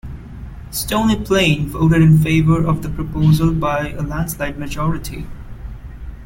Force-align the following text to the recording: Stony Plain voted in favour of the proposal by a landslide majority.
Stony 0.71 1.15
Plain 1.23 1.67
voted 1.67 2.01
in 2.01 2.17
favour 2.17 2.65
of 2.65 2.81
the 2.81 2.89
proposal 2.89 3.53
by 3.53 3.89
a 3.91 4.01
landslide 4.01 4.57
majority. 4.57 5.27